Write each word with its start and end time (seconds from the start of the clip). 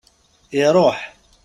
Iruḥ. 0.61 0.99